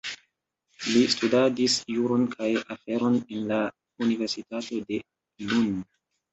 [0.85, 3.61] Li studadis juron kaj aferon en la
[4.09, 5.03] universitato de
[5.49, 5.89] Lund.